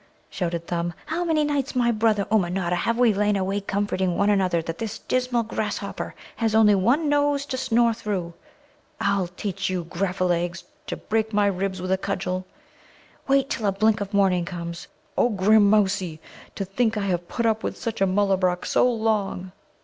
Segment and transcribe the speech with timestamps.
[0.31, 0.95] '"shouted Thumb.
[1.05, 4.97] "How many nights, my brother Ummanodda, have we lain awake comforting one another that this
[4.97, 8.33] dismal grasshopper has only one nose to snore through!
[8.99, 12.47] I'll teach you, graffalegs, to break my ribs with a cudgel!
[13.27, 14.87] Wait till a blink of morning comes!
[15.19, 16.17] Oh, grammousie,
[16.55, 19.51] to think I have put up with such a Mullabruk so long!"